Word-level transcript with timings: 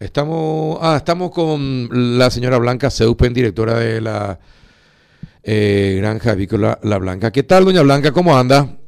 Estamos, 0.00 0.78
ah, 0.80 0.96
estamos 0.96 1.30
con 1.30 2.18
la 2.18 2.30
señora 2.30 2.56
Blanca 2.56 2.88
Seupen, 2.88 3.34
directora 3.34 3.78
de 3.78 4.00
la 4.00 4.40
eh, 5.42 5.96
Granja 5.98 6.30
Avícola 6.30 6.78
La 6.84 6.96
Blanca. 6.96 7.30
¿Qué 7.30 7.42
tal, 7.42 7.66
doña 7.66 7.82
Blanca? 7.82 8.10
¿Cómo 8.10 8.34
anda? 8.34 8.78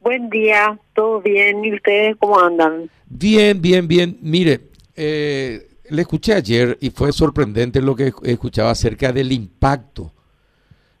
Buen 0.00 0.30
día, 0.30 0.78
todo 0.94 1.20
bien. 1.20 1.64
¿Y 1.64 1.74
ustedes 1.74 2.14
cómo 2.20 2.38
andan? 2.38 2.88
Bien, 3.08 3.60
bien, 3.60 3.88
bien. 3.88 4.18
Mire, 4.22 4.68
eh, 4.94 5.66
le 5.88 6.02
escuché 6.02 6.34
ayer 6.34 6.78
y 6.80 6.90
fue 6.90 7.12
sorprendente 7.12 7.82
lo 7.82 7.96
que 7.96 8.12
escuchaba 8.22 8.70
acerca 8.70 9.12
del 9.12 9.32
impacto, 9.32 10.12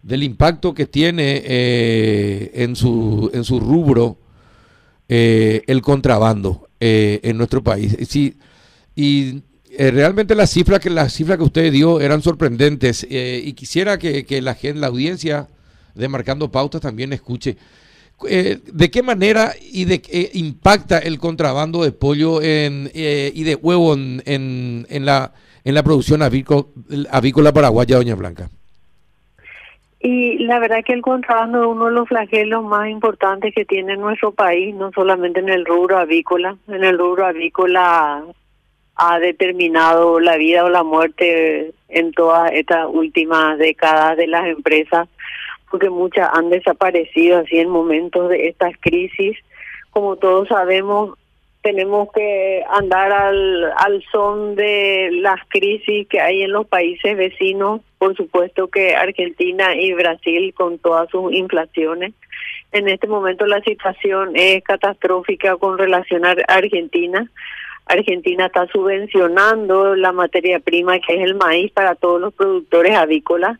del 0.02 0.24
impacto 0.24 0.74
que 0.74 0.86
tiene 0.86 1.40
eh, 1.44 2.50
en, 2.54 2.74
su, 2.74 3.30
en 3.32 3.44
su 3.44 3.60
rubro 3.60 4.18
eh, 5.08 5.62
el 5.68 5.82
contrabando 5.82 6.68
en 6.80 7.38
nuestro 7.38 7.62
país. 7.62 7.96
Sí, 8.08 8.36
y 8.94 9.42
realmente 9.78 10.34
las 10.34 10.50
cifras 10.50 10.80
que 10.80 10.90
las 10.90 11.12
cifras 11.12 11.38
que 11.38 11.44
usted 11.44 11.72
dio 11.72 12.00
eran 12.00 12.22
sorprendentes 12.22 13.06
y 13.08 13.52
quisiera 13.54 13.98
que, 13.98 14.24
que 14.24 14.42
la 14.42 14.56
la 14.74 14.86
audiencia 14.86 15.48
de 15.94 16.08
Marcando 16.08 16.50
Pautas 16.50 16.80
también 16.80 17.12
escuche. 17.12 17.56
Eh, 18.28 18.60
¿de 18.72 18.90
qué 18.90 19.02
manera 19.02 19.52
y 19.60 19.84
de 19.84 20.00
qué 20.00 20.30
impacta 20.34 20.98
el 20.98 21.18
contrabando 21.18 21.82
de 21.82 21.92
pollo 21.92 22.40
en, 22.40 22.90
eh, 22.94 23.32
y 23.34 23.42
de 23.42 23.56
huevo 23.56 23.94
en, 23.94 24.22
en, 24.24 25.04
la, 25.04 25.32
en 25.64 25.74
la 25.74 25.82
producción 25.82 26.22
avícola, 26.22 27.52
paraguaya, 27.52 27.96
doña 27.96 28.14
Blanca? 28.14 28.48
Y 29.98 30.38
la 30.44 30.58
verdad 30.58 30.84
que 30.84 30.92
el 30.92 31.02
contrabando 31.02 31.62
es 31.62 31.68
uno 31.68 31.86
de 31.86 31.92
los 31.92 32.08
flagelos 32.08 32.64
más 32.64 32.88
importantes 32.88 33.54
que 33.54 33.64
tiene 33.64 33.96
nuestro 33.96 34.32
país, 34.32 34.74
no 34.74 34.90
solamente 34.92 35.40
en 35.40 35.48
el 35.48 35.64
rubro 35.64 35.98
avícola. 35.98 36.56
En 36.68 36.82
el 36.82 36.98
rubro 36.98 37.26
avícola 37.26 38.24
ha 38.96 39.18
determinado 39.18 40.20
la 40.20 40.36
vida 40.36 40.64
o 40.64 40.68
la 40.68 40.82
muerte 40.82 41.72
en 41.88 42.12
todas 42.12 42.52
estas 42.52 42.86
últimas 42.90 43.58
décadas 43.58 44.16
de 44.16 44.26
las 44.26 44.46
empresas 44.46 45.08
porque 45.72 45.88
muchas 45.88 46.28
han 46.34 46.50
desaparecido 46.50 47.38
así 47.38 47.58
en 47.58 47.70
momentos 47.70 48.28
de 48.28 48.48
estas 48.48 48.74
crisis. 48.78 49.38
Como 49.90 50.16
todos 50.16 50.48
sabemos, 50.48 51.16
tenemos 51.62 52.12
que 52.12 52.62
andar 52.68 53.10
al, 53.10 53.72
al 53.78 54.04
son 54.12 54.54
de 54.54 55.08
las 55.12 55.40
crisis 55.48 56.06
que 56.08 56.20
hay 56.20 56.42
en 56.42 56.52
los 56.52 56.66
países 56.66 57.16
vecinos, 57.16 57.80
por 57.96 58.14
supuesto 58.14 58.68
que 58.68 58.94
Argentina 58.94 59.74
y 59.74 59.94
Brasil 59.94 60.52
con 60.52 60.78
todas 60.78 61.08
sus 61.08 61.32
inflaciones. 61.32 62.12
En 62.72 62.86
este 62.88 63.06
momento 63.06 63.46
la 63.46 63.62
situación 63.62 64.32
es 64.34 64.62
catastrófica 64.64 65.56
con 65.56 65.78
relación 65.78 66.26
a 66.26 66.34
Argentina. 66.48 67.30
Argentina 67.86 68.46
está 68.46 68.66
subvencionando 68.68 69.96
la 69.96 70.12
materia 70.12 70.60
prima 70.60 70.98
que 71.00 71.16
es 71.16 71.22
el 71.22 71.34
maíz 71.34 71.72
para 71.72 71.94
todos 71.94 72.20
los 72.20 72.32
productores 72.32 72.94
avícolas, 72.94 73.58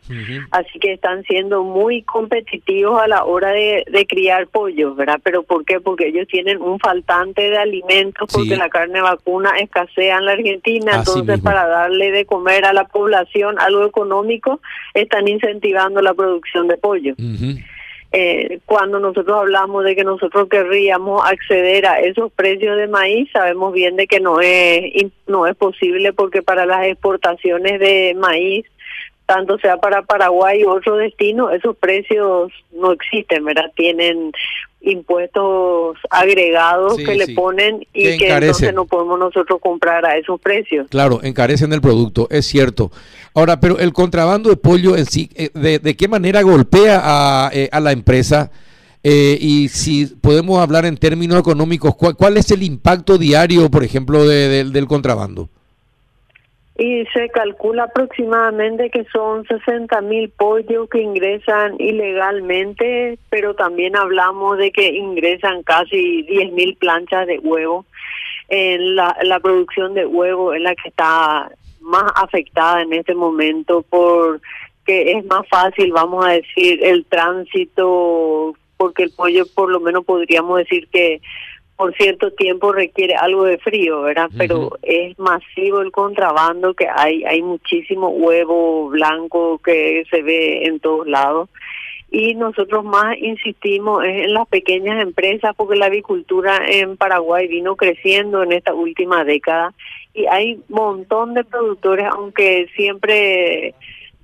así 0.51 0.79
que 0.79 0.93
están 0.93 1.23
siendo 1.25 1.65
muy 1.65 2.03
competitivos 2.03 3.01
a 3.03 3.09
la 3.09 3.25
hora 3.25 3.51
de, 3.51 3.85
criar 4.09 4.47
pollos, 4.49 4.97
¿verdad? 4.97 5.21
Pero 5.23 5.43
¿por 5.43 5.65
qué? 5.65 5.81
Porque 5.81 6.09
ellos 6.09 6.27
tienen 6.29 6.61
un 6.61 6.79
faltante 6.79 7.51
de 7.51 7.57
alimentos, 7.57 8.29
porque 8.33 8.57
la 8.57 8.69
carne 8.69 9.01
vacuna 9.01 9.51
escasea 9.59 10.19
en 10.19 10.27
la 10.27 10.33
Argentina, 10.33 10.93
entonces 10.97 11.41
para 11.41 11.67
darle 11.67 12.11
de 12.11 12.25
comer 12.25 12.65
a 12.65 12.73
la 12.73 12.85
población 12.85 13.59
algo 13.59 13.85
económico, 13.85 14.61
están 14.95 15.29
incentivando 15.29 16.01
la 16.01 16.15
producción 16.15 16.69
de 16.69 16.77
pollo. 16.77 17.15
Eh, 18.15 18.61
cuando 18.67 19.01
nosotros 19.01 19.35
hablamos 19.39 19.85
de 19.85 19.97
que 19.97 20.05
nosotros 20.05 20.47
querríamos 20.51 21.23
acceder 21.25 21.87
a 21.87 22.01
esos 22.01 22.31
precios 22.31 22.77
de 22.77 22.87
maíz, 22.87 23.31
sabemos 23.33 23.73
bien 23.73 23.97
de 23.97 24.07
que 24.07 24.21
no 24.21 24.39
es 24.41 24.83
no 25.27 25.47
es 25.47 25.57
posible 25.57 26.13
porque 26.13 26.43
para 26.43 26.67
las 26.67 26.85
exportaciones 26.87 27.81
de 27.81 28.15
maíz 28.15 28.67
tanto 29.33 29.59
sea 29.59 29.79
para 29.79 30.03
Paraguay 30.03 30.63
u 30.63 30.71
otro 30.71 30.97
destino, 30.97 31.51
esos 31.51 31.75
precios 31.77 32.53
no 32.71 32.93
existen, 32.93 33.43
¿verdad? 33.47 33.73
Tienen 33.75 34.31
impuestos 34.83 35.97
agregados 36.11 36.99
que 36.99 37.15
le 37.15 37.29
ponen 37.29 37.87
y 37.95 38.19
que, 38.19 38.29
entonces 38.29 38.75
no 38.75 38.85
podemos 38.85 39.19
nosotros 39.19 39.59
comprar 39.63 40.05
a 40.05 40.19
esos 40.19 40.39
precios. 40.39 40.89
Claro, 40.91 41.21
encarecen 41.23 41.73
el 41.73 41.81
producto, 41.81 42.29
es 42.31 42.45
cierto. 42.45 42.91
Ahora, 43.35 43.59
pero 43.59 43.79
el 43.79 43.95
contrabando 43.95 44.51
de 44.51 44.57
pollo 44.57 44.97
en 44.97 45.07
sí, 45.07 45.31
eh, 45.35 45.79
¿de, 45.81 45.97
qué 45.97 46.09
manera 46.09 46.43
golpea 46.43 47.01
a, 47.03 47.51
eh, 47.55 47.71
a 47.73 47.81
la 47.81 47.93
empresa? 47.93 48.51
Eh, 49.03 49.39
y 49.41 49.69
si 49.69 50.07
podemos 50.07 50.59
hablar 50.59 50.85
en 50.85 50.99
términos 50.99 51.41
económicos, 51.41 51.97
¿cuál, 51.97 52.17
cuál 52.17 52.37
es 52.37 52.51
el 52.51 52.63
impacto 52.63 53.17
diario, 53.17 53.71
por 53.71 53.83
ejemplo, 53.83 54.27
del 54.27 54.87
contrabando? 54.87 55.49
Y 56.79 57.05
se 57.13 57.29
calcula 57.29 57.85
aproximadamente 57.85 58.91
que 58.91 59.05
son 59.13 59.47
60 59.47 60.01
mil 60.01 60.31
pollos 60.31 60.89
que 60.89 61.03
ingresan 61.03 61.77
ilegalmente, 61.79 63.19
pero 63.29 63.55
también 63.55 63.95
hablamos 63.97 64.57
de 64.59 64.73
que 64.73 64.89
ingresan 64.89 65.63
casi 65.65 66.23
10 66.23 66.53
mil 66.53 66.77
planchas 66.77 67.27
de 67.27 67.39
huevo. 67.39 67.85
En 68.49 68.97
la, 68.97 69.17
la 69.23 69.39
producción 69.41 69.95
de 69.95 70.07
huevo 70.07 70.55
es 70.55 70.63
la 70.63 70.75
que 70.75 70.89
está 70.89 71.51
más 71.83 72.11
afectada 72.15 72.83
en 72.83 72.93
este 72.93 73.15
momento 73.15 73.85
porque 73.89 74.41
es 74.87 75.25
más 75.27 75.47
fácil, 75.49 75.93
vamos 75.93 76.25
a 76.25 76.31
decir, 76.31 76.83
el 76.83 77.05
tránsito, 77.05 78.55
porque 78.77 79.05
el 79.05 79.11
pollo 79.11 79.45
por 79.55 79.71
lo 79.71 79.81
menos 79.81 80.05
podríamos 80.05 80.59
decir 80.59 80.89
que 80.89 81.21
por 81.83 81.97
cierto 81.97 82.31
tiempo 82.31 82.71
requiere 82.71 83.17
algo 83.17 83.43
de 83.43 83.59
frío, 83.59 84.03
¿verdad? 84.03 84.31
Pero 84.39 84.79
es 84.83 85.19
masivo 85.19 85.81
el 85.81 85.91
contrabando 85.91 86.75
que 86.75 86.87
hay, 86.89 87.25
hay 87.25 87.43
muchísimo 87.43 88.09
huevo 88.11 88.89
blanco 88.89 89.59
que 89.59 90.05
se 90.09 90.23
ve 90.23 90.63
en 90.65 90.79
todos 90.79 91.09
lados. 91.09 91.49
Y 92.09 92.37
nosotros 92.37 92.85
más 92.85 93.19
insistimos 93.19 94.05
en 94.05 94.33
las 94.33 94.47
pequeñas 94.47 95.03
empresas 95.03 95.57
porque 95.57 95.75
la 95.75 95.87
avicultura 95.87 96.61
en 96.69 96.97
Paraguay 96.97 97.49
vino 97.49 97.75
creciendo 97.75 98.45
en 98.45 98.53
esta 98.53 98.73
última 98.73 99.25
década 99.25 99.75
y 100.15 100.27
hay 100.27 100.61
un 100.69 100.77
montón 100.77 101.35
de 101.35 101.43
productores, 101.43 102.07
aunque 102.13 102.69
siempre 102.77 103.75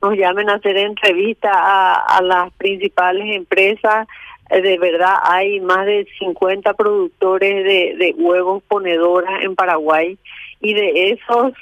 nos 0.01 0.15
llamen 0.17 0.49
a 0.49 0.55
hacer 0.55 0.77
entrevistas 0.77 1.57
a, 1.57 2.19
a 2.19 2.23
las 2.23 2.53
principales 2.53 3.35
empresas, 3.35 4.07
de 4.51 4.79
verdad 4.79 5.15
hay 5.23 5.61
más 5.61 5.87
de 5.87 6.07
50 6.19 6.75
productores 6.75 7.65
de, 7.65 7.97
de 7.99 8.15
huevos 8.17 8.63
ponedoras 8.65 9.45
en 9.45 9.55
Paraguay 9.55 10.19
y 10.61 10.75
de 10.75 11.11
esos 11.11 11.53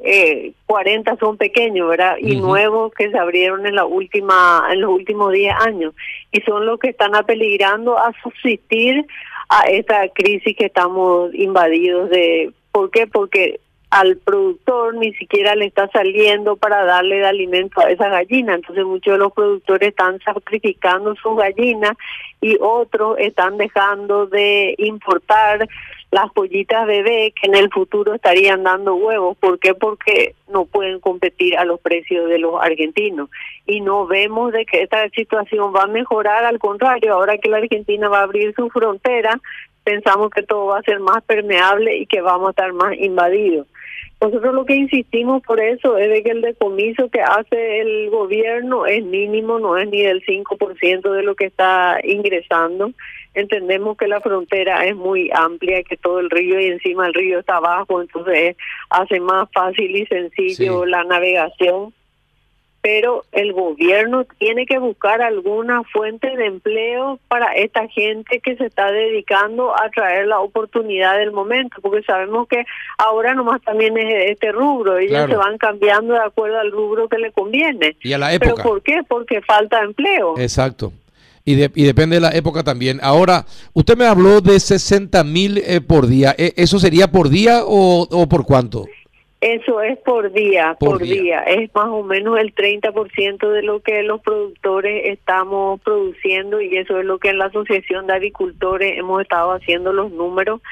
eh, 0.00 0.52
40 0.66 1.16
son 1.16 1.38
pequeños, 1.38 1.88
¿verdad? 1.88 2.16
Y 2.18 2.36
nuevos 2.36 2.92
que 2.92 3.10
se 3.10 3.18
abrieron 3.18 3.66
en 3.66 3.76
la 3.76 3.86
última 3.86 4.66
en 4.70 4.80
los 4.80 4.90
últimos 4.90 5.32
10 5.32 5.54
años 5.66 5.94
y 6.32 6.40
son 6.42 6.66
los 6.66 6.78
que 6.78 6.90
están 6.90 7.14
apeligrando 7.14 7.96
a 7.96 8.12
subsistir 8.22 9.06
a 9.48 9.62
esta 9.62 10.08
crisis 10.08 10.56
que 10.56 10.66
estamos 10.66 11.32
invadidos 11.34 12.10
de 12.10 12.52
¿por 12.72 12.90
qué? 12.90 13.06
Porque 13.06 13.60
al 13.94 14.16
productor 14.16 14.96
ni 14.96 15.14
siquiera 15.14 15.54
le 15.54 15.66
está 15.66 15.88
saliendo 15.92 16.56
para 16.56 16.84
darle 16.84 17.18
de 17.18 17.26
alimento 17.26 17.80
a 17.80 17.90
esa 17.90 18.08
gallina. 18.08 18.56
Entonces 18.56 18.84
muchos 18.84 19.12
de 19.12 19.18
los 19.18 19.32
productores 19.32 19.90
están 19.90 20.18
sacrificando 20.24 21.14
sus 21.14 21.36
gallinas 21.36 21.92
y 22.40 22.56
otros 22.60 23.16
están 23.20 23.56
dejando 23.56 24.26
de 24.26 24.74
importar 24.78 25.68
las 26.10 26.32
pollitas 26.32 26.88
bebé 26.88 27.32
que 27.40 27.46
en 27.46 27.54
el 27.54 27.70
futuro 27.70 28.14
estarían 28.14 28.64
dando 28.64 28.96
huevos. 28.96 29.36
¿Por 29.38 29.60
qué? 29.60 29.74
Porque 29.74 30.34
no 30.48 30.64
pueden 30.64 30.98
competir 30.98 31.56
a 31.56 31.64
los 31.64 31.78
precios 31.78 32.28
de 32.28 32.40
los 32.40 32.60
argentinos. 32.60 33.30
Y 33.64 33.80
no 33.80 34.08
vemos 34.08 34.52
de 34.52 34.66
que 34.66 34.82
esta 34.82 35.08
situación 35.10 35.72
va 35.72 35.84
a 35.84 35.86
mejorar, 35.86 36.44
al 36.44 36.58
contrario, 36.58 37.14
ahora 37.14 37.38
que 37.38 37.48
la 37.48 37.58
Argentina 37.58 38.08
va 38.08 38.20
a 38.20 38.24
abrir 38.24 38.54
su 38.56 38.70
frontera, 38.70 39.40
pensamos 39.84 40.30
que 40.30 40.42
todo 40.42 40.66
va 40.66 40.78
a 40.78 40.82
ser 40.82 40.98
más 40.98 41.22
permeable 41.24 41.96
y 41.98 42.06
que 42.06 42.20
vamos 42.20 42.48
a 42.48 42.50
estar 42.50 42.72
más 42.72 42.94
invadidos. 42.98 43.66
Nosotros 44.20 44.54
lo 44.54 44.64
que 44.64 44.74
insistimos 44.74 45.42
por 45.42 45.60
eso 45.60 45.98
es 45.98 46.08
de 46.08 46.22
que 46.22 46.30
el 46.30 46.40
decomiso 46.40 47.10
que 47.10 47.20
hace 47.20 47.80
el 47.80 48.08
gobierno 48.10 48.86
es 48.86 49.04
mínimo, 49.04 49.58
no 49.58 49.76
es 49.76 49.88
ni 49.90 50.02
del 50.02 50.24
5% 50.24 51.12
de 51.12 51.22
lo 51.22 51.34
que 51.34 51.46
está 51.46 51.98
ingresando. 52.02 52.92
Entendemos 53.34 53.98
que 53.98 54.08
la 54.08 54.20
frontera 54.20 54.86
es 54.86 54.96
muy 54.96 55.30
amplia, 55.34 55.82
que 55.82 55.96
todo 55.96 56.20
el 56.20 56.30
río 56.30 56.58
y 56.58 56.66
encima 56.66 57.06
el 57.06 57.14
río 57.14 57.40
está 57.40 57.56
abajo, 57.56 58.00
entonces 58.00 58.56
hace 58.88 59.20
más 59.20 59.48
fácil 59.52 59.94
y 59.94 60.06
sencillo 60.06 60.86
la 60.86 61.04
navegación 61.04 61.92
pero 62.84 63.24
el 63.32 63.54
gobierno 63.54 64.26
tiene 64.36 64.66
que 64.66 64.78
buscar 64.78 65.22
alguna 65.22 65.84
fuente 65.84 66.36
de 66.36 66.44
empleo 66.44 67.18
para 67.28 67.54
esta 67.54 67.88
gente 67.88 68.40
que 68.40 68.56
se 68.56 68.66
está 68.66 68.92
dedicando 68.92 69.72
a 69.74 69.88
traer 69.88 70.26
la 70.26 70.40
oportunidad 70.40 71.16
del 71.16 71.32
momento, 71.32 71.78
porque 71.80 72.02
sabemos 72.02 72.46
que 72.46 72.66
ahora 72.98 73.32
nomás 73.32 73.62
también 73.62 73.96
es 73.96 74.32
este 74.32 74.52
rubro, 74.52 74.98
ellos 74.98 75.30
se 75.30 75.34
van 75.34 75.56
cambiando 75.56 76.12
de 76.12 76.20
acuerdo 76.20 76.60
al 76.60 76.72
rubro 76.72 77.08
que 77.08 77.16
le 77.16 77.32
conviene. 77.32 77.96
Y 78.02 78.12
a 78.12 78.18
la 78.18 78.34
época. 78.34 78.52
¿Pero 78.54 78.68
por 78.68 78.82
qué? 78.82 79.00
Porque 79.08 79.40
falta 79.40 79.80
empleo. 79.80 80.34
Exacto. 80.36 80.92
Y, 81.46 81.54
y, 81.54 81.84
depende 81.84 82.16
de 82.16 82.20
la 82.20 82.32
época 82.32 82.62
también. 82.64 83.00
Ahora, 83.02 83.46
usted 83.72 83.96
me 83.96 84.04
habló 84.04 84.42
de 84.42 84.60
60 84.60 85.24
mil 85.24 85.56
eh, 85.56 85.80
por 85.80 86.06
día. 86.06 86.34
¿E, 86.36 86.52
¿Eso 86.56 86.78
sería 86.78 87.10
por 87.10 87.30
día 87.30 87.62
o, 87.64 88.06
o 88.10 88.28
por 88.28 88.44
cuánto? 88.44 88.84
Eso 89.44 89.82
es 89.82 89.98
por 89.98 90.32
día, 90.32 90.74
por, 90.80 91.02
día. 91.02 91.40
Es 91.40 91.68
más 91.74 91.88
o 91.88 92.02
menos 92.02 92.38
el 92.38 92.54
30% 92.54 93.50
de 93.50 93.62
lo 93.62 93.80
que 93.80 94.02
los 94.02 94.22
productores 94.22 95.02
estamos 95.04 95.82
produciendo 95.82 96.62
y 96.62 96.78
eso 96.78 96.98
es 96.98 97.04
lo 97.04 97.18
que 97.18 97.28
en 97.28 97.36
la 97.36 97.46
Asociación 97.46 98.06
de 98.06 98.14
Agricultores 98.14 98.96
hemos 98.96 99.20
estado 99.20 99.52
haciendo 99.52 99.92
los 99.92 100.10
números 100.12 100.62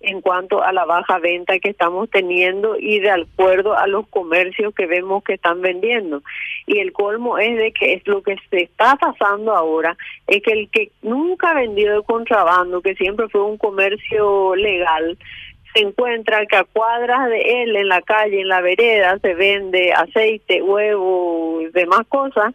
en 0.00 0.22
cuanto 0.22 0.64
a 0.64 0.72
la 0.72 0.86
baja 0.86 1.18
venta 1.18 1.58
que 1.58 1.68
estamos 1.68 2.08
teniendo 2.08 2.78
y 2.78 3.00
de 3.00 3.10
acuerdo 3.10 3.76
a 3.76 3.86
los 3.86 4.08
comercios 4.08 4.74
que 4.74 4.86
vemos 4.86 5.22
que 5.24 5.34
están 5.34 5.60
vendiendo. 5.60 6.22
Y 6.66 6.78
el 6.78 6.92
colmo 6.94 7.36
es 7.36 7.54
de 7.58 7.72
que 7.72 7.92
es 7.92 8.06
lo 8.06 8.22
que 8.22 8.36
se 8.48 8.62
está 8.62 8.96
pasando 8.96 9.54
ahora, 9.54 9.94
es 10.26 10.42
que 10.42 10.52
el 10.52 10.70
que 10.70 10.90
nunca 11.02 11.50
ha 11.50 11.54
vendido 11.54 11.96
de 11.96 12.02
contrabando, 12.02 12.80
que 12.80 12.94
siempre 12.94 13.28
fue 13.28 13.42
un 13.42 13.58
comercio 13.58 14.56
legal, 14.56 15.18
se 15.72 15.80
encuentra 15.80 16.46
que 16.46 16.56
a 16.56 16.64
cuadras 16.64 17.28
de 17.28 17.62
él 17.62 17.76
en 17.76 17.88
la 17.88 18.02
calle, 18.02 18.40
en 18.40 18.48
la 18.48 18.60
vereda, 18.60 19.18
se 19.18 19.34
vende 19.34 19.92
aceite, 19.92 20.62
huevo 20.62 21.60
demás 21.72 22.06
cosas, 22.08 22.54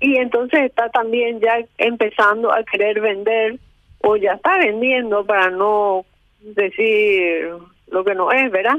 y 0.00 0.16
entonces 0.16 0.60
está 0.60 0.88
también 0.90 1.40
ya 1.40 1.58
empezando 1.78 2.52
a 2.52 2.62
querer 2.64 3.00
vender 3.00 3.58
o 4.00 4.16
ya 4.16 4.34
está 4.34 4.58
vendiendo 4.58 5.24
para 5.24 5.50
no 5.50 6.04
decir 6.40 7.48
lo 7.90 8.04
que 8.04 8.14
no 8.14 8.30
es, 8.30 8.50
¿verdad? 8.50 8.76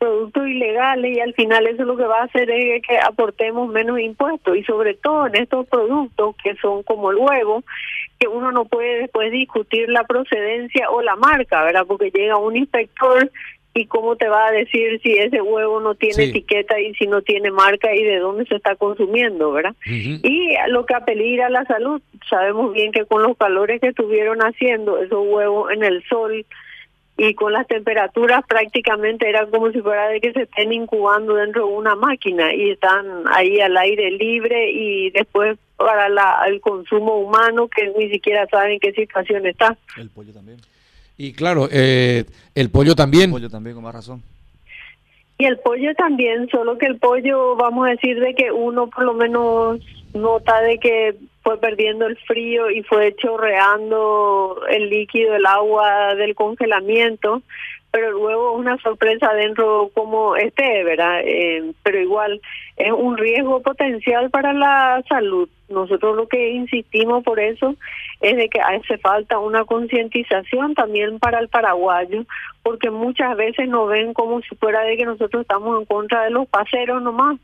Productos 0.00 0.48
ilegales 0.48 1.14
y 1.14 1.20
al 1.20 1.34
final 1.34 1.66
eso 1.66 1.84
lo 1.84 1.94
que 1.94 2.04
va 2.04 2.20
a 2.20 2.24
hacer 2.24 2.50
es 2.50 2.82
que 2.82 2.98
aportemos 2.98 3.68
menos 3.68 4.00
impuestos 4.00 4.56
y 4.56 4.64
sobre 4.64 4.94
todo 4.94 5.26
en 5.26 5.36
estos 5.36 5.68
productos 5.68 6.34
que 6.42 6.56
son 6.56 6.82
como 6.84 7.10
el 7.10 7.18
huevo, 7.18 7.62
que 8.18 8.26
uno 8.26 8.50
no 8.50 8.64
puede 8.64 9.00
después 9.00 9.30
discutir 9.30 9.90
la 9.90 10.04
procedencia 10.04 10.88
o 10.88 11.02
la 11.02 11.16
marca, 11.16 11.62
¿verdad? 11.62 11.84
Porque 11.86 12.10
llega 12.10 12.38
un 12.38 12.56
inspector 12.56 13.30
y 13.74 13.86
cómo 13.86 14.16
te 14.16 14.26
va 14.26 14.48
a 14.48 14.52
decir 14.52 15.00
si 15.02 15.12
ese 15.12 15.42
huevo 15.42 15.80
no 15.80 15.94
tiene 15.94 16.24
etiqueta 16.24 16.80
y 16.80 16.94
si 16.94 17.06
no 17.06 17.22
tiene 17.22 17.50
marca 17.50 17.94
y 17.94 18.02
de 18.02 18.18
dónde 18.20 18.46
se 18.46 18.56
está 18.56 18.76
consumiendo, 18.76 19.52
¿verdad? 19.52 19.74
Y 19.84 20.54
lo 20.68 20.86
que 20.86 20.94
apeligra 20.94 21.46
a 21.46 21.50
la 21.50 21.64
salud, 21.66 22.00
sabemos 22.28 22.72
bien 22.72 22.90
que 22.90 23.04
con 23.04 23.22
los 23.22 23.36
calores 23.36 23.80
que 23.80 23.88
estuvieron 23.88 24.40
haciendo 24.40 24.98
esos 24.98 25.26
huevos 25.28 25.70
en 25.72 25.84
el 25.84 26.02
sol 26.08 26.46
y 27.22 27.34
con 27.34 27.52
las 27.52 27.66
temperaturas 27.66 28.42
prácticamente 28.48 29.28
era 29.28 29.44
como 29.44 29.70
si 29.70 29.82
fuera 29.82 30.08
de 30.08 30.22
que 30.22 30.32
se 30.32 30.42
estén 30.44 30.72
incubando 30.72 31.34
dentro 31.34 31.66
de 31.66 31.74
una 31.74 31.94
máquina 31.94 32.54
y 32.54 32.70
están 32.70 33.24
ahí 33.30 33.60
al 33.60 33.76
aire 33.76 34.10
libre 34.12 34.70
y 34.72 35.10
después 35.10 35.58
para 35.76 36.08
la, 36.08 36.42
el 36.46 36.62
consumo 36.62 37.18
humano 37.18 37.68
que 37.68 37.92
ni 37.98 38.08
siquiera 38.08 38.46
saben 38.46 38.72
en 38.72 38.80
qué 38.80 38.92
situación 38.92 39.44
está. 39.44 39.76
El 39.98 40.08
pollo 40.08 40.32
también. 40.32 40.60
Y 41.18 41.34
claro, 41.34 41.68
eh, 41.70 42.24
el 42.54 42.70
pollo 42.70 42.94
también. 42.94 43.24
El 43.24 43.32
pollo 43.32 43.50
también, 43.50 43.74
con 43.74 43.84
más 43.84 43.94
razón. 43.94 44.22
Y 45.36 45.44
el 45.44 45.58
pollo 45.58 45.94
también, 45.96 46.48
solo 46.48 46.78
que 46.78 46.86
el 46.86 46.98
pollo, 46.98 47.54
vamos 47.54 47.86
a 47.86 47.90
decir 47.90 48.18
de 48.18 48.34
que 48.34 48.50
uno 48.50 48.86
por 48.86 49.04
lo 49.04 49.12
menos 49.12 49.78
nota 50.14 50.62
de 50.62 50.78
que 50.78 51.16
perdiendo 51.58 52.06
el 52.06 52.16
frío 52.18 52.70
y 52.70 52.82
fue 52.82 53.14
chorreando 53.16 54.62
el 54.68 54.90
líquido, 54.90 55.34
el 55.34 55.46
agua 55.46 56.14
del 56.14 56.34
congelamiento, 56.34 57.42
pero 57.90 58.12
luego 58.12 58.52
una 58.52 58.78
sorpresa 58.78 59.32
dentro 59.34 59.90
como 59.94 60.36
este, 60.36 60.84
¿verdad? 60.84 61.20
Eh, 61.24 61.72
pero 61.82 62.00
igual 62.00 62.40
es 62.76 62.92
un 62.92 63.16
riesgo 63.16 63.60
potencial 63.62 64.30
para 64.30 64.52
la 64.52 65.02
salud. 65.08 65.48
Nosotros 65.68 66.16
lo 66.16 66.28
que 66.28 66.50
insistimos 66.50 67.24
por 67.24 67.40
eso 67.40 67.74
es 68.20 68.36
de 68.36 68.48
que 68.48 68.60
hace 68.60 68.98
falta 68.98 69.38
una 69.38 69.64
concientización 69.64 70.74
también 70.74 71.18
para 71.18 71.40
el 71.40 71.48
paraguayo, 71.48 72.24
porque 72.62 72.90
muchas 72.90 73.36
veces 73.36 73.68
nos 73.68 73.88
ven 73.88 74.12
como 74.14 74.40
si 74.42 74.54
fuera 74.56 74.82
de 74.82 74.96
que 74.96 75.06
nosotros 75.06 75.42
estamos 75.42 75.80
en 75.80 75.86
contra 75.86 76.24
de 76.24 76.30
los 76.30 76.48
paseros 76.48 77.02
nomás 77.02 77.38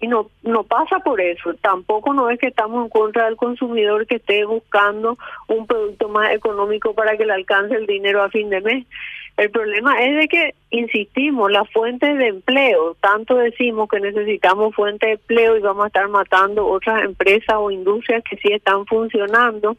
y 0.00 0.08
no 0.08 0.30
no 0.42 0.64
pasa 0.64 0.98
por 1.00 1.20
eso. 1.20 1.54
Tampoco 1.54 2.12
no 2.12 2.28
es 2.30 2.38
que 2.38 2.48
estamos 2.48 2.84
en 2.84 2.90
contra 2.90 3.26
del 3.26 3.36
consumidor 3.36 4.06
que 4.06 4.16
esté 4.16 4.44
buscando 4.44 5.18
un 5.48 5.66
producto 5.66 6.08
más 6.08 6.32
económico 6.32 6.94
para 6.94 7.16
que 7.16 7.24
le 7.24 7.32
alcance 7.32 7.74
el 7.74 7.86
dinero 7.86 8.22
a 8.22 8.30
fin 8.30 8.50
de 8.50 8.60
mes. 8.60 8.86
El 9.36 9.50
problema 9.50 10.02
es 10.02 10.16
de 10.16 10.28
que 10.28 10.54
insistimos 10.70 11.50
las 11.50 11.70
fuentes 11.70 12.16
de 12.16 12.28
empleo 12.28 12.96
tanto 13.00 13.36
decimos 13.36 13.88
que 13.88 14.00
necesitamos 14.00 14.74
fuentes 14.74 15.08
de 15.08 15.14
empleo 15.14 15.56
y 15.56 15.60
vamos 15.60 15.84
a 15.84 15.88
estar 15.88 16.08
matando 16.08 16.66
otras 16.66 17.04
empresas 17.04 17.56
o 17.56 17.70
industrias 17.70 18.24
que 18.24 18.36
sí 18.36 18.52
están 18.52 18.86
funcionando 18.86 19.76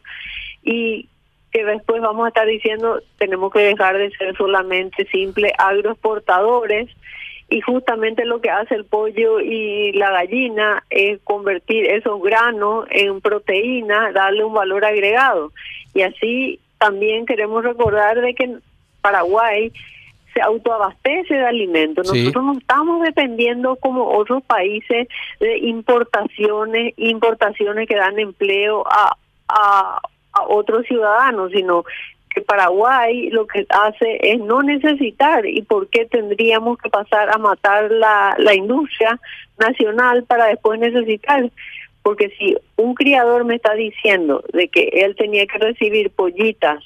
y 0.64 1.10
que 1.52 1.64
después 1.64 2.02
vamos 2.02 2.26
a 2.26 2.28
estar 2.28 2.46
diciendo 2.46 3.02
tenemos 3.18 3.52
que 3.52 3.60
dejar 3.60 3.98
de 3.98 4.12
ser 4.12 4.36
solamente 4.36 5.06
simples 5.08 5.52
agroexportadores 5.58 6.90
y 7.50 7.62
justamente 7.62 8.26
lo 8.26 8.42
que 8.42 8.50
hace 8.50 8.76
el 8.76 8.86
pollo 8.86 9.40
y 9.40 9.94
la 9.94 10.12
gallina 10.12 10.84
es 10.90 11.20
convertir 11.24 11.86
esos 11.86 12.22
granos 12.22 12.86
en 12.90 13.22
proteína, 13.22 14.12
darle 14.12 14.44
un 14.44 14.54
valor 14.54 14.84
agregado. 14.84 15.54
Y 15.94 16.02
así 16.02 16.60
también 16.78 17.26
queremos 17.26 17.64
recordar 17.64 18.20
de 18.20 18.34
que 18.36 18.58
Paraguay 19.02 19.72
se 20.34 20.42
autoabastece 20.42 21.34
de 21.34 21.46
alimentos. 21.46 22.14
Nosotros 22.14 22.44
no 22.44 22.58
estamos 22.58 23.02
dependiendo 23.02 23.78
como 23.78 24.10
otros 24.18 24.44
países 24.44 25.08
de 25.40 25.58
importaciones, 25.60 26.94
importaciones 26.98 27.88
que 27.88 27.96
dan 27.96 28.20
empleo 28.20 28.84
a, 28.88 29.16
a, 29.48 30.02
a 30.34 30.42
otros 30.44 30.86
ciudadanos, 30.86 31.52
sino 31.54 31.86
Paraguay 32.42 33.30
lo 33.30 33.48
que 33.48 33.66
hace 33.70 34.18
es 34.22 34.40
no 34.40 34.62
necesitar 34.62 35.46
y 35.46 35.62
por 35.62 35.90
qué 35.90 36.06
tendríamos 36.06 36.78
que 36.78 36.90
pasar 36.90 37.30
a 37.30 37.38
matar 37.38 37.92
la, 37.92 38.36
la 38.38 38.56
industria 38.56 39.20
nacional 39.60 40.24
para 40.24 40.46
después 40.46 40.80
necesitar. 40.80 41.50
Porque 42.04 42.30
si 42.38 42.58
un 42.78 42.94
criador 42.94 43.44
me 43.44 43.56
está 43.56 43.74
diciendo 43.74 44.44
de 44.54 44.70
que 44.70 44.90
él 44.94 45.16
tenía 45.16 45.46
que 45.46 45.58
recibir 45.58 46.10
pollitas 46.12 46.84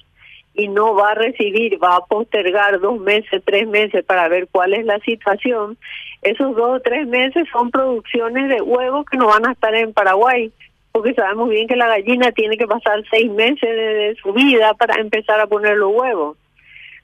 y 0.53 0.67
no 0.67 0.95
va 0.95 1.11
a 1.11 1.15
recibir, 1.15 1.81
va 1.81 1.97
a 1.97 2.05
postergar 2.05 2.79
dos 2.79 2.99
meses, 2.99 3.41
tres 3.45 3.67
meses 3.67 4.03
para 4.03 4.27
ver 4.27 4.47
cuál 4.51 4.73
es 4.73 4.85
la 4.85 4.99
situación, 4.99 5.77
esos 6.21 6.55
dos 6.55 6.77
o 6.77 6.79
tres 6.81 7.07
meses 7.07 7.47
son 7.51 7.71
producciones 7.71 8.49
de 8.49 8.61
huevos 8.61 9.05
que 9.05 9.17
no 9.17 9.27
van 9.27 9.47
a 9.47 9.53
estar 9.53 9.73
en 9.75 9.93
Paraguay 9.93 10.51
porque 10.91 11.13
sabemos 11.13 11.49
bien 11.49 11.67
que 11.67 11.75
la 11.75 11.87
gallina 11.87 12.31
tiene 12.31 12.57
que 12.57 12.67
pasar 12.67 13.03
seis 13.09 13.31
meses 13.31 13.61
de, 13.61 14.15
su 14.21 14.33
vida 14.33 14.73
para 14.73 14.99
empezar 14.99 15.39
a 15.39 15.47
poner 15.47 15.77
los 15.77 15.93
huevos. 15.93 16.37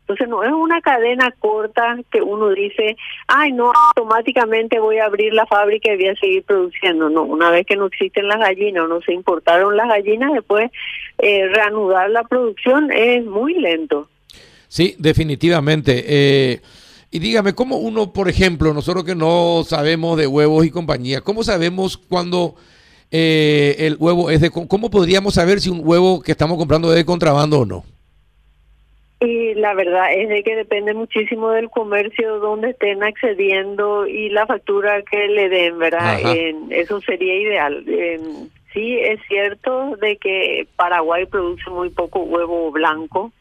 Entonces 0.01 0.29
no 0.29 0.41
es 0.43 0.51
una 0.51 0.79
cadena 0.79 1.33
corta 1.39 1.97
que 2.09 2.21
uno 2.21 2.49
dice, 2.51 2.95
ay, 3.27 3.51
no, 3.51 3.73
automáticamente 3.89 4.79
voy 4.79 4.99
a 4.99 5.05
abrir 5.05 5.33
la 5.33 5.45
fábrica 5.45 5.91
y 5.91 5.97
voy 5.97 6.07
a 6.07 6.15
seguir 6.15 6.43
produciendo. 6.43 7.09
No, 7.09 7.23
una 7.23 7.49
vez 7.49 7.65
que 7.65 7.75
no 7.75 7.87
existen 7.87 8.27
las 8.27 8.39
gallinas 8.39 8.83
o 8.83 8.87
no 8.87 9.01
se 9.01 9.13
importaron 9.13 9.75
las 9.75 9.89
gallinas, 9.89 10.31
después 10.31 10.71
eh, 11.17 11.47
reanudar 11.49 12.09
la 12.09 12.23
producción 12.23 12.89
es 12.91 13.25
muy 13.25 13.55
lento. 13.55 14.07
Sí, 14.69 14.95
definitivamente. 14.97 16.05
Eh, 16.07 16.61
y 17.11 17.19
dígame, 17.19 17.53
¿cómo 17.53 17.77
uno, 17.77 18.13
por 18.13 18.29
ejemplo, 18.29 18.73
nosotros 18.73 19.03
que 19.03 19.15
no 19.15 19.63
sabemos 19.65 20.17
de 20.17 20.27
huevos 20.27 20.65
y 20.65 20.71
compañía, 20.71 21.21
¿cómo 21.21 21.43
sabemos 21.43 21.97
cuando 21.97 22.55
eh, 23.11 23.75
el 23.79 23.95
huevo 23.99 24.29
es 24.29 24.41
de... 24.41 24.49
¿Cómo 24.49 24.89
podríamos 24.89 25.35
saber 25.35 25.59
si 25.59 25.69
un 25.69 25.81
huevo 25.83 26.21
que 26.21 26.31
estamos 26.31 26.57
comprando 26.57 26.89
es 26.91 26.97
de 26.97 27.05
contrabando 27.05 27.61
o 27.61 27.65
no? 27.65 27.83
Y 29.19 29.55
la 29.55 29.73
verdad 29.73 30.13
es 30.13 30.29
de 30.29 30.43
que 30.43 30.55
depende 30.55 30.93
muchísimo 30.93 31.49
del 31.49 31.71
comercio 31.71 32.37
donde 32.39 32.71
estén 32.71 33.01
accediendo 33.03 34.05
y 34.05 34.29
la 34.29 34.45
factura 34.45 35.01
que 35.01 35.27
le 35.27 35.49
den, 35.49 35.79
¿verdad? 35.79 36.19
eso 36.69 37.01
sería 37.01 37.35
ideal. 37.35 37.83
sí, 38.73 38.99
es 38.99 39.19
cierto 39.27 39.95
de 39.95 40.17
que 40.17 40.67
Paraguay 40.75 41.25
produce 41.25 41.67
muy 41.71 41.89
poco 41.89 42.19
huevo 42.19 42.71
blanco, 42.71 43.31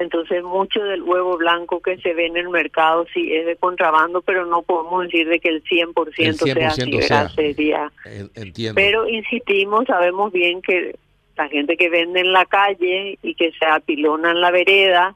entonces, 0.00 0.42
mucho 0.42 0.82
del 0.82 1.02
huevo 1.02 1.36
blanco 1.36 1.80
que 1.82 1.98
se 1.98 2.14
ve 2.14 2.24
en 2.24 2.38
el 2.38 2.48
mercado 2.48 3.04
sí 3.12 3.34
es 3.34 3.44
de 3.44 3.56
contrabando, 3.56 4.22
pero 4.22 4.46
no 4.46 4.62
podemos 4.62 5.04
decir 5.04 5.28
de 5.28 5.38
que 5.38 5.50
el 5.50 5.62
100%, 5.62 6.32
sea 6.32 7.20
así, 7.20 7.34
Sería. 7.34 7.92
Entiendo. 8.34 8.76
Pero 8.76 9.06
insistimos, 9.06 9.84
sabemos 9.86 10.32
bien 10.32 10.62
que 10.62 10.96
la 11.36 11.48
gente 11.48 11.76
que 11.76 11.90
vende 11.90 12.20
en 12.20 12.32
la 12.32 12.46
calle 12.46 13.18
y 13.22 13.34
que 13.34 13.52
se 13.52 13.66
apilona 13.66 14.30
en 14.30 14.40
la 14.40 14.50
vereda, 14.50 15.14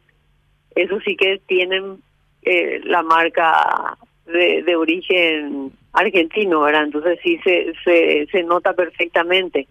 eso 0.75 1.00
sí 1.00 1.17
que 1.17 1.41
tienen 1.47 2.03
eh, 2.43 2.81
la 2.85 3.03
marca 3.03 3.97
de, 4.26 4.62
de 4.64 4.76
origen 4.76 5.73
argentino, 5.95 6.61
¿verdad? 6.61 6.85
Entonces 6.85 7.19
sí 7.23 7.41
se, 7.43 7.73
se, 7.85 8.26
se 8.31 8.43
nota 8.43 8.75
perfectamente. 8.75 9.67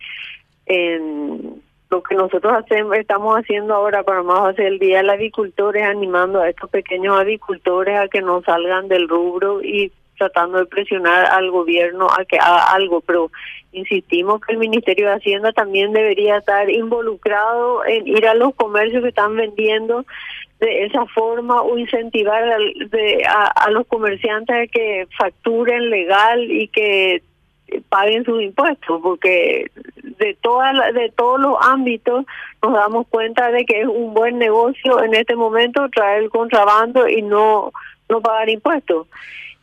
En, 0.66 1.62
lo 1.90 2.02
que 2.02 2.16
nosotros 2.16 2.54
hacemos, 2.54 2.98
estamos 2.98 3.38
haciendo 3.38 3.76
ahora 3.76 4.04
para 4.04 4.24
más 4.24 4.50
hacer 4.50 4.66
el 4.66 4.80
Día 4.80 4.98
del 4.98 5.12
Agricultor 5.12 5.78
es 5.78 5.84
animando 5.84 6.42
a 6.42 6.50
estos 6.50 6.70
pequeños 6.70 7.20
agricultores 7.20 8.00
a 8.00 8.08
que 8.08 8.22
no 8.22 8.42
salgan 8.42 8.88
del 8.88 9.08
rubro 9.08 9.62
y 9.62 9.92
tratando 10.18 10.60
de 10.60 10.66
presionar 10.66 11.26
al 11.26 11.52
gobierno 11.52 12.08
a 12.08 12.26
que 12.26 12.38
haga 12.38 12.72
algo, 12.74 13.02
pero 13.02 13.32
insistimos 13.72 14.42
que 14.42 14.54
el 14.54 14.60
Ministerio 14.60 15.08
de 15.08 15.16
Hacienda 15.16 15.52
también 15.52 15.92
debería 15.92 16.38
estar 16.38 16.70
involucrado 16.70 17.86
en 17.86 18.08
ir 18.08 18.28
a 18.28 18.34
los 18.34 18.56
comercios 18.56 19.02
que 19.04 19.10
están 19.10 19.36
vendiendo. 19.36 20.06
De 20.60 20.86
esa 20.86 21.06
forma 21.08 21.62
o 21.62 21.78
incentivar 21.78 22.42
a, 23.28 23.48
a 23.48 23.72
los 23.72 23.86
comerciantes 23.88 24.56
a 24.56 24.68
que 24.68 25.08
facturen 25.18 25.90
legal 25.90 26.50
y 26.50 26.70
que 26.70 27.22
paguen 27.90 28.24
sus 28.26 28.42
impuestos, 28.42 29.02
porque 29.02 29.72
de 29.96 30.38
toda 30.42 30.74
de 30.92 31.10
todos 31.16 31.40
los 31.40 31.58
ámbitos 31.62 32.26
nos 32.62 32.74
damos 32.74 33.08
cuenta 33.08 33.52
de 33.52 33.66
que 33.66 33.82
es 33.82 33.88
un 33.88 34.14
buen 34.14 34.38
negocio 34.38 35.04
en 35.04 35.14
este 35.16 35.36
momento 35.36 35.90
traer 35.90 36.30
contrabando 36.30 37.08
y 37.08 37.22
no 37.22 37.72
no 38.10 38.22
pagar 38.22 38.50
impuestos. 38.50 39.08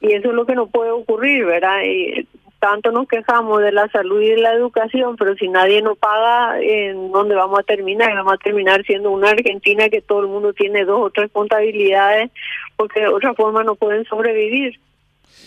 Y 0.00 0.12
eso 0.12 0.30
es 0.30 0.34
lo 0.34 0.46
que 0.46 0.54
no 0.54 0.66
puede 0.66 0.90
ocurrir, 0.90 1.44
¿verdad? 1.44 1.82
Y 1.84 2.26
tanto 2.58 2.92
nos 2.92 3.08
quejamos 3.08 3.60
de 3.62 3.72
la 3.72 3.88
salud 3.88 4.20
y 4.20 4.30
de 4.30 4.36
la 4.36 4.52
educación, 4.52 5.16
pero 5.16 5.34
si 5.34 5.48
nadie 5.48 5.82
nos 5.82 5.98
paga, 5.98 6.60
¿en 6.60 7.10
dónde 7.10 7.34
vamos 7.34 7.58
a 7.58 7.62
terminar? 7.62 8.14
Vamos 8.14 8.34
a 8.34 8.38
terminar 8.38 8.84
siendo 8.84 9.10
una 9.10 9.30
Argentina 9.30 9.88
que 9.88 10.02
todo 10.02 10.20
el 10.20 10.28
mundo 10.28 10.52
tiene 10.52 10.84
dos 10.84 11.00
o 11.00 11.10
tres 11.10 11.30
contabilidades, 11.32 12.30
porque 12.76 13.00
de 13.00 13.08
otra 13.08 13.34
forma 13.34 13.64
no 13.64 13.74
pueden 13.74 14.04
sobrevivir. 14.04 14.78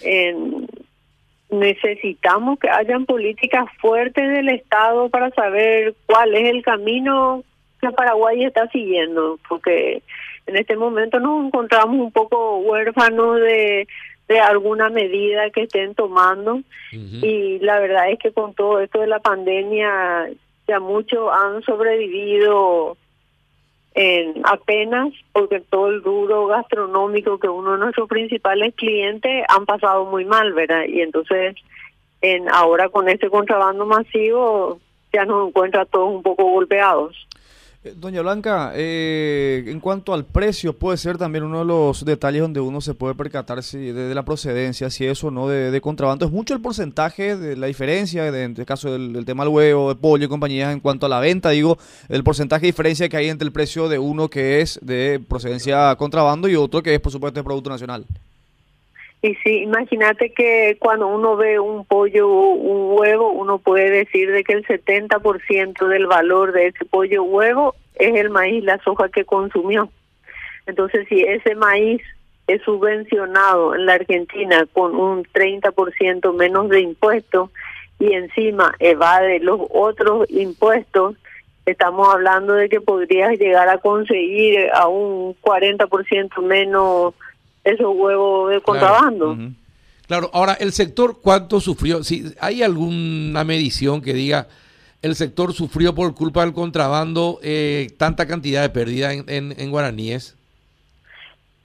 En, 0.01 0.67
necesitamos 1.53 2.59
que 2.59 2.69
hayan 2.69 3.05
políticas 3.05 3.65
fuertes 3.79 4.29
del 4.29 4.49
Estado 4.49 5.09
para 5.09 5.29
saber 5.31 5.95
cuál 6.05 6.35
es 6.35 6.49
el 6.49 6.63
camino 6.63 7.43
que 7.79 7.91
Paraguay 7.91 8.43
está 8.45 8.67
siguiendo, 8.69 9.39
porque 9.47 10.01
en 10.45 10.57
este 10.57 10.75
momento 10.75 11.19
nos 11.19 11.45
encontramos 11.45 11.97
un 11.97 12.11
poco 12.11 12.57
huérfanos 12.59 13.39
de, 13.39 13.87
de 14.27 14.39
alguna 14.39 14.89
medida 14.89 15.49
que 15.49 15.63
estén 15.63 15.95
tomando. 15.95 16.61
Y 16.91 17.59
la 17.59 17.79
verdad 17.79 18.09
es 18.11 18.19
que 18.19 18.31
con 18.31 18.53
todo 18.53 18.79
esto 18.79 18.99
de 18.99 19.07
la 19.07 19.19
pandemia 19.19 20.29
ya 20.67 20.79
muchos 20.79 21.29
han 21.31 21.61
sobrevivido 21.63 22.97
en 23.95 24.41
apenas 24.45 25.13
porque 25.31 25.59
todo 25.59 25.87
el 25.87 26.01
duro 26.01 26.47
gastronómico 26.47 27.37
que 27.39 27.47
uno 27.47 27.73
de 27.73 27.77
nuestros 27.79 28.09
principales 28.09 28.73
clientes 28.75 29.45
han 29.47 29.65
pasado 29.65 30.05
muy 30.05 30.25
mal, 30.25 30.53
¿verdad? 30.53 30.85
Y 30.87 31.01
entonces 31.01 31.55
en 32.21 32.49
ahora 32.49 32.89
con 32.89 33.07
este 33.09 33.29
contrabando 33.29 33.85
masivo 33.85 34.79
ya 35.11 35.25
nos 35.25 35.49
encuentra 35.49 35.85
todos 35.85 36.09
un 36.11 36.23
poco 36.23 36.43
golpeados. 36.45 37.15
Eh, 37.85 37.93
doña 37.97 38.21
Blanca, 38.21 38.71
eh, 38.75 39.65
en 39.67 39.81
cuanto 39.81 40.13
al 40.13 40.23
precio, 40.23 40.71
puede 40.71 40.97
ser 40.97 41.17
también 41.17 41.43
uno 41.43 41.59
de 41.59 41.65
los 41.65 42.05
detalles 42.05 42.41
donde 42.41 42.61
uno 42.61 42.79
se 42.79 42.93
puede 42.93 43.13
percatar 43.13 43.61
si 43.61 43.91
de, 43.91 44.15
la 44.15 44.23
procedencia, 44.23 44.89
si 44.89 45.05
eso 45.05 45.27
o 45.27 45.31
no 45.31 45.49
de, 45.49 45.81
contrabando. 45.81 46.25
Es 46.25 46.31
mucho 46.31 46.53
el 46.53 46.61
porcentaje 46.61 47.35
de 47.35 47.57
la 47.57 47.67
diferencia, 47.67 48.31
de, 48.31 48.43
en 48.43 48.51
este 48.51 48.65
caso 48.65 48.93
del, 48.93 49.25
tema 49.25 49.43
del 49.43 49.53
huevo, 49.53 49.89
de 49.89 49.95
pollo 49.95 50.25
y 50.25 50.29
compañías, 50.29 50.71
en 50.71 50.79
cuanto 50.79 51.07
a 51.07 51.09
la 51.09 51.19
venta, 51.19 51.49
digo, 51.49 51.77
el 52.07 52.23
porcentaje 52.23 52.61
de 52.61 52.67
diferencia 52.67 53.09
que 53.09 53.17
hay 53.17 53.27
entre 53.27 53.45
el 53.45 53.51
precio 53.51 53.89
de 53.89 53.99
uno 53.99 54.29
que 54.29 54.61
es 54.61 54.79
de 54.81 55.21
procedencia 55.27 55.93
contrabando 55.97 56.47
y 56.47 56.55
otro 56.55 56.81
que 56.81 56.95
es, 56.95 57.01
por 57.01 57.11
supuesto, 57.11 57.39
de 57.39 57.43
producto 57.43 57.69
nacional. 57.69 58.05
Y 59.23 59.35
sí, 59.35 59.61
imagínate 59.61 60.33
que 60.33 60.75
cuando 60.81 61.07
uno 61.07 61.37
ve 61.37 61.57
un 61.57 61.85
pollo 61.85 62.29
o 62.29 62.55
un 62.55 62.99
huevo, 62.99 63.31
uno 63.31 63.57
puede 63.57 63.89
decir 63.89 64.29
de 64.29 64.43
que 64.43 64.51
el 64.51 64.65
70% 64.67 65.87
del 65.87 66.07
valor 66.07 66.51
de 66.51 66.67
ese 66.67 66.83
pollo 66.83 67.23
huevo 67.23 67.73
es 67.95 68.13
el 68.15 68.29
maíz, 68.29 68.65
la 68.65 68.79
soja 68.79 69.07
que 69.07 69.23
consumió. 69.23 69.89
Entonces, 70.65 71.07
si 71.07 71.21
ese 71.21 71.55
maíz 71.55 72.01
es 72.47 72.61
subvencionado 72.63 73.75
en 73.75 73.85
la 73.85 73.93
Argentina 73.93 74.67
con 74.73 74.93
un 74.93 75.23
30% 75.23 76.35
menos 76.35 76.67
de 76.67 76.81
impuestos 76.81 77.49
y 77.99 78.11
encima 78.11 78.75
evade 78.79 79.39
los 79.39 79.61
otros 79.69 80.29
impuestos, 80.31 81.15
estamos 81.65 82.13
hablando 82.13 82.55
de 82.55 82.67
que 82.67 82.81
podrías 82.81 83.39
llegar 83.39 83.69
a 83.69 83.77
conseguir 83.77 84.69
a 84.73 84.89
un 84.89 85.33
40% 85.39 86.41
menos 86.41 87.13
esos 87.63 87.93
huevos 87.95 88.51
de 88.51 88.61
contrabando. 88.61 89.37
Claro, 90.07 90.29
ahora 90.33 90.53
el 90.53 90.73
sector, 90.73 91.19
¿cuánto 91.21 91.59
sufrió? 91.59 92.03
Si 92.03 92.33
¿Hay 92.39 92.61
alguna 92.61 93.43
medición 93.43 94.01
que 94.01 94.13
diga 94.13 94.47
el 95.01 95.15
sector 95.15 95.53
sufrió 95.53 95.93
por 95.93 96.15
culpa 96.15 96.43
del 96.45 96.53
contrabando 96.53 97.39
eh, 97.43 97.89
tanta 97.97 98.25
cantidad 98.25 98.61
de 98.61 98.69
pérdida 98.69 99.13
en, 99.13 99.25
en, 99.27 99.71
guaraníes? 99.71 100.37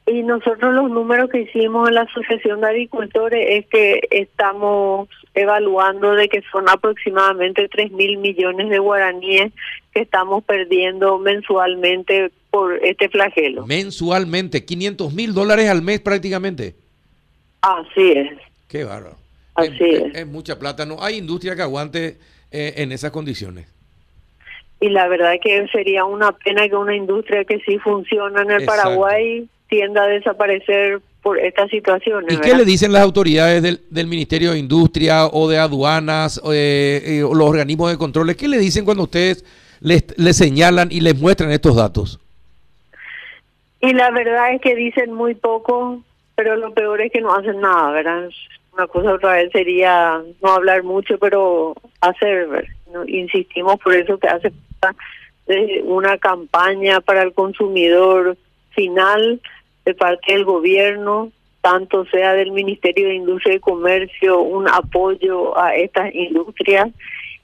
Y 0.07 0.23
nosotros 0.23 0.75
los 0.75 0.91
números 0.91 1.31
que 1.31 1.43
hicimos 1.43 1.89
en 1.89 1.95
la 1.95 2.03
Asociación 2.03 2.63
de 2.63 2.67
Agricultores 2.67 3.47
es 3.49 3.67
que 3.67 4.01
estamos 4.11 5.09
evaluando 5.35 6.15
de 6.15 6.29
que 6.29 6.43
son 6.51 6.69
aproximadamente 6.69 7.69
3 7.69 7.93
mil 7.93 8.19
millones 8.19 8.71
de 8.71 8.79
guaraníes 8.79 9.53
que 9.93 10.01
estamos 10.01 10.43
perdiendo 10.43 11.19
mensualmente 11.19 12.33
por 12.51 12.75
este 12.85 13.09
flagelo. 13.09 13.67
Mensualmente, 13.67 14.65
500 14.65 15.13
mil 15.13 15.35
dólares 15.35 15.69
al 15.69 15.83
mes 15.83 16.01
prácticamente. 16.01 16.75
Así 17.61 18.13
es. 18.13 18.39
Qué 18.69 18.85
bárbaro. 18.85 19.17
Así 19.55 19.73
es, 19.81 20.15
es, 20.15 20.27
mucha 20.27 20.59
plata. 20.59 20.87
No 20.87 21.03
hay 21.03 21.17
industria 21.17 21.57
que 21.57 21.63
aguante 21.63 22.19
eh, 22.51 22.75
en 22.77 22.93
esas 22.93 23.11
condiciones. 23.11 23.67
Y 24.81 24.91
la 24.91 25.09
verdad 25.09 25.33
que 25.43 25.67
sería 25.73 26.05
una 26.05 26.33
pena 26.33 26.69
que 26.69 26.77
una 26.77 26.95
industria 26.95 27.45
que 27.45 27.59
sí 27.67 27.79
funciona 27.79 28.43
en 28.43 28.51
el 28.53 28.65
Paraguay 28.65 29.49
tienda 29.69 30.05
a 30.05 30.07
desaparecer 30.07 31.01
por 31.23 31.39
estas 31.39 31.69
situaciones. 31.71 32.33
¿Y 32.33 32.41
qué 32.41 32.55
le 32.55 32.65
dicen 32.65 32.93
las 32.93 33.03
autoridades 33.03 33.61
del, 33.61 33.81
del, 33.91 34.07
Ministerio 34.07 34.53
de 34.53 34.59
Industria 34.59 35.27
o 35.27 35.49
de 35.49 35.59
aduanas 35.59 36.41
eh, 36.53 37.03
eh, 37.05 37.23
o 37.25 37.35
los 37.35 37.49
organismos 37.49 37.91
de 37.91 37.99
controles? 37.99 38.37
¿Qué 38.37 38.47
le 38.47 38.59
dicen 38.59 38.85
cuando 38.85 39.03
ustedes 39.03 39.45
les, 39.81 40.05
les 40.17 40.37
señalan 40.37 40.89
y 40.93 41.01
les 41.01 41.19
muestran 41.19 41.51
estos 41.51 41.75
datos? 41.75 42.21
Y 43.81 43.93
la 43.93 44.11
verdad 44.11 44.55
es 44.55 44.61
que 44.61 44.75
dicen 44.75 45.13
muy 45.13 45.35
poco, 45.35 46.03
pero 46.35 46.57
lo 46.57 46.73
peor 46.73 47.01
es 47.01 47.13
que 47.13 47.21
no 47.21 47.35
hacen 47.35 47.61
nada, 47.61 47.93
¿verdad? 47.93 48.29
Una 48.73 48.87
cosa 48.87 49.15
otra 49.15 49.35
vez 49.35 49.51
sería 49.53 50.23
no 50.43 50.51
hablar 50.51 50.83
mucho, 50.83 51.19
pero 51.19 51.75
hacer, 52.01 52.69
insistimos 53.07 53.77
por 53.79 53.95
eso 53.95 54.19
que 54.19 54.29
hace 54.29 54.53
una 55.85 56.19
campaña 56.19 57.01
para 57.01 57.23
el 57.23 57.33
consumidor 57.33 58.37
final 58.71 59.41
de 59.85 59.95
parte 59.95 60.33
del 60.33 60.45
gobierno, 60.45 61.33
tanto 61.61 62.05
sea 62.07 62.35
del 62.35 62.53
Ministerio 62.53 63.09
de 63.09 63.15
Industria 63.15 63.55
y 63.55 63.61
Comercio, 63.61 64.41
un 64.41 64.69
apoyo 64.69 65.59
a 65.59 65.75
estas 65.75 66.15
industrias 66.15 66.89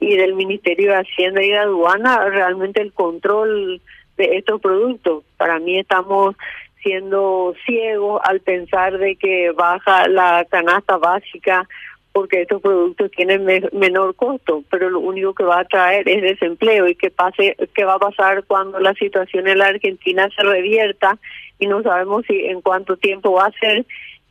y 0.00 0.16
del 0.16 0.34
Ministerio 0.34 0.90
de 0.90 0.98
Hacienda 0.98 1.42
y 1.42 1.48
de 1.48 1.58
Aduana, 1.58 2.28
realmente 2.28 2.82
el 2.82 2.92
control 2.92 3.80
de 4.16 4.36
estos 4.36 4.60
productos. 4.60 5.24
Para 5.36 5.58
mí 5.58 5.78
estamos 5.78 6.36
siendo 6.82 7.54
ciegos 7.64 8.20
al 8.24 8.40
pensar 8.40 8.98
de 8.98 9.16
que 9.16 9.50
baja 9.52 10.06
la 10.08 10.46
canasta 10.50 10.98
básica 10.98 11.66
porque 12.12 12.42
estos 12.42 12.62
productos 12.62 13.10
tienen 13.10 13.44
menor 13.72 14.14
costo, 14.14 14.62
pero 14.70 14.88
lo 14.88 15.00
único 15.00 15.34
que 15.34 15.42
va 15.42 15.58
a 15.58 15.64
traer 15.64 16.08
es 16.08 16.22
desempleo 16.22 16.86
y 16.86 16.94
qué 16.94 17.10
pase 17.10 17.56
qué 17.74 17.84
va 17.84 17.94
a 17.94 17.98
pasar 17.98 18.44
cuando 18.44 18.78
la 18.78 18.94
situación 18.94 19.48
en 19.48 19.58
la 19.58 19.66
Argentina 19.66 20.28
se 20.36 20.44
revierta 20.44 21.18
y 21.58 21.66
no 21.66 21.82
sabemos 21.82 22.24
si 22.28 22.46
en 22.46 22.60
cuánto 22.60 22.96
tiempo 22.96 23.32
va 23.32 23.46
a 23.46 23.58
ser 23.58 23.84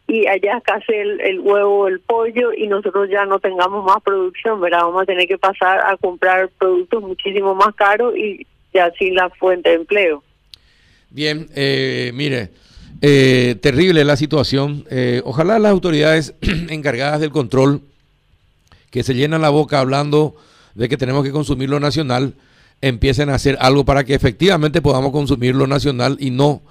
y 0.07 0.27
allá 0.27 0.61
casi 0.61 0.93
el, 0.93 1.19
el 1.19 1.41
huevo, 1.41 1.89
el 1.89 1.99
pollo 1.99 2.53
y 2.53 2.67
nosotros 2.67 3.09
ya 3.09 3.25
no 3.25 3.39
tengamos 3.39 3.83
más 3.83 4.01
producción, 4.01 4.61
¿verdad? 4.61 4.83
Vamos 4.83 5.01
a 5.01 5.05
tener 5.05 5.27
que 5.27 5.37
pasar 5.37 5.79
a 5.85 5.97
comprar 5.97 6.49
productos 6.57 7.01
muchísimo 7.01 7.53
más 7.53 7.75
caros 7.75 8.15
y 8.15 8.47
y 8.73 8.79
así 8.79 9.11
la 9.11 9.29
fuente 9.29 9.69
de 9.69 9.75
empleo. 9.75 10.23
Bien, 11.13 11.47
eh, 11.53 12.11
mire, 12.15 12.49
eh, 12.99 13.55
terrible 13.61 14.03
la 14.03 14.17
situación. 14.17 14.83
Eh, 14.89 15.21
ojalá 15.25 15.59
las 15.59 15.71
autoridades 15.71 16.33
encargadas 16.69 17.21
del 17.21 17.29
control, 17.29 17.81
que 18.89 19.03
se 19.03 19.13
llenan 19.13 19.43
la 19.43 19.49
boca 19.49 19.79
hablando 19.79 20.35
de 20.73 20.89
que 20.89 20.97
tenemos 20.97 21.23
que 21.23 21.31
consumir 21.31 21.69
lo 21.69 21.79
nacional, 21.79 22.33
empiecen 22.81 23.29
a 23.29 23.35
hacer 23.35 23.57
algo 23.61 23.85
para 23.85 24.03
que 24.03 24.15
efectivamente 24.15 24.81
podamos 24.81 25.11
consumir 25.11 25.53
lo 25.53 25.67
nacional 25.67 26.17
y 26.19 26.31
no 26.31 26.63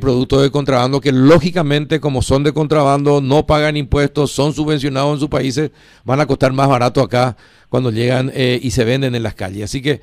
productos 0.00 0.42
de 0.42 0.50
contrabando 0.50 1.00
que 1.00 1.12
lógicamente 1.12 2.00
como 2.00 2.20
son 2.20 2.42
de 2.42 2.52
contrabando 2.52 3.20
no 3.20 3.46
pagan 3.46 3.76
impuestos, 3.76 4.32
son 4.32 4.52
subvencionados 4.52 5.14
en 5.14 5.20
sus 5.20 5.28
países, 5.28 5.70
van 6.02 6.20
a 6.20 6.26
costar 6.26 6.52
más 6.52 6.68
barato 6.68 7.00
acá 7.00 7.36
cuando 7.68 7.92
llegan 7.92 8.32
y 8.34 8.72
se 8.72 8.82
venden 8.82 9.14
en 9.14 9.22
las 9.22 9.36
calles. 9.36 9.62
Así 9.62 9.80
que 9.80 10.00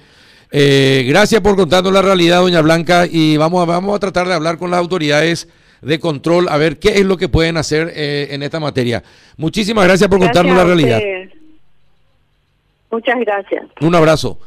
eh, 0.57 1.03
gracias 1.05 1.41
por 1.41 1.57
contarnos 1.57 1.91
la 1.91 2.01
realidad, 2.01 2.39
doña 2.39 2.61
Blanca, 2.61 3.05
y 3.11 3.35
vamos 3.35 3.61
a, 3.61 3.65
vamos 3.65 3.93
a 3.93 3.99
tratar 3.99 4.25
de 4.25 4.35
hablar 4.35 4.57
con 4.57 4.71
las 4.71 4.79
autoridades 4.79 5.49
de 5.81 5.99
control 5.99 6.47
a 6.47 6.55
ver 6.55 6.79
qué 6.79 6.99
es 6.99 7.05
lo 7.05 7.17
que 7.17 7.27
pueden 7.27 7.57
hacer 7.57 7.91
eh, 7.93 8.29
en 8.31 8.41
esta 8.41 8.61
materia. 8.61 9.03
Muchísimas 9.35 9.83
gracias 9.83 10.09
por 10.09 10.19
contarnos 10.19 10.55
la 10.55 10.63
realidad. 10.63 11.01
Muchas 12.89 13.19
gracias. 13.19 13.65
Un 13.81 13.95
abrazo. 13.95 14.39